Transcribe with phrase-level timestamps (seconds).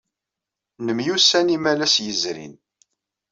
[0.85, 2.55] Nemyussan imalas yezrin.